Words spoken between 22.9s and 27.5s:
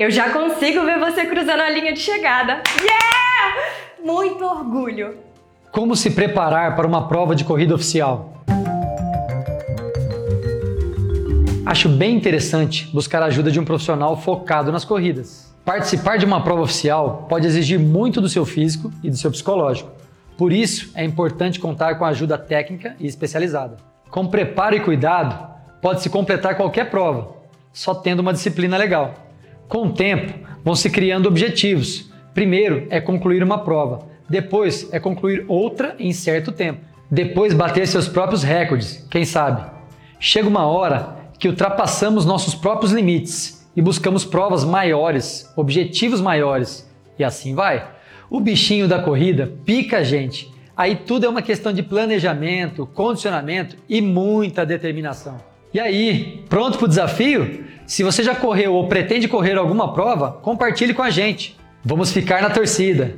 e especializada. Com preparo e cuidado, pode-se completar qualquer prova,